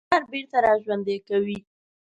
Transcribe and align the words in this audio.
اقتدار 0.07 0.25
بیرته 0.31 0.57
را 0.65 0.73
ژوندی 0.83 1.17
کوي. 1.27 1.57